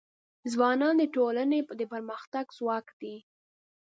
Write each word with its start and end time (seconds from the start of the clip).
ځوانان 0.53 0.95
د 0.99 1.03
ټولنې 1.15 1.59
د 1.79 1.81
پرمختګ 1.93 2.45
ځواک 2.57 2.85
دی. 3.01 3.15